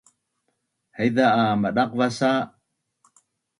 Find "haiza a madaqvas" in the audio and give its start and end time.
0.97-2.13